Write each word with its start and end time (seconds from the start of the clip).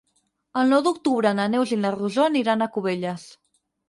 El 0.59 0.69
nou 0.69 0.79
d'octubre 0.85 1.33
na 1.39 1.45
Neus 1.55 1.73
i 1.77 1.79
na 1.81 1.91
Rosó 1.97 2.23
aniran 2.31 2.65
a 2.65 2.69
Cubelles. 2.79 3.27